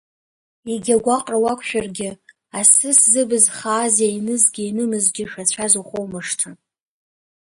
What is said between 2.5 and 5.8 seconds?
асыс зыбз хааз иаинызгьы иаинымызгьы шацәаз